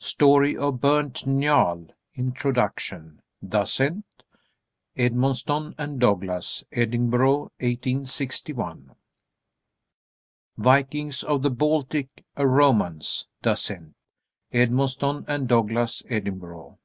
[0.02, 4.04] _"Story of Burnt Njal" (Introduction), Dasent.
[4.98, 8.94] Edmonston & Douglas, Edinburgh, 1861.
[10.58, 13.94] "Vikings of the Baltic, a romance;" Dasent.
[14.52, 16.76] _Edmonston & Douglas, Edinburgh.